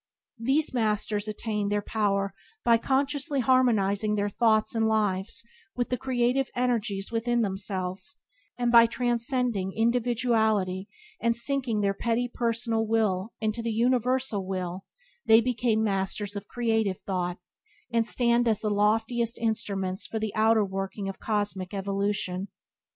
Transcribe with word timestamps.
These 0.39 0.73
Masters 0.73 1.27
attained 1.27 1.71
their 1.71 1.83
power 1.83 2.33
by 2.65 2.79
consciously 2.79 3.39
harmonizing 3.39 4.15
their 4.15 4.31
thoughts 4.31 4.73
and 4.73 4.87
lives 4.87 5.43
with 5.75 5.89
the 5.89 5.95
creative 5.97 6.49
energies 6.55 7.11
within 7.11 7.41
themselves, 7.43 8.17
and 8.57 8.71
by 8.71 8.87
transcending 8.87 9.71
individuality 9.73 10.89
and 11.21 11.37
sinking 11.37 11.81
their 11.81 11.93
petty 11.93 12.27
personal 12.27 12.87
will 12.87 13.33
in 13.39 13.51
the 13.51 13.69
Universal 13.69 14.47
Will 14.47 14.85
they 15.27 15.39
became 15.39 15.83
Masters 15.83 16.35
of 16.35 16.47
Creative 16.47 16.97
Thought, 16.99 17.37
and 17.93 18.07
stand 18.07 18.47
as 18.47 18.61
the 18.61 18.71
loftiest 18.71 19.37
instruments 19.37 20.07
for 20.07 20.17
the 20.17 20.33
outworking 20.35 21.09
of 21.09 21.19
cosmic 21.19 21.75
evolution. 21.75 22.47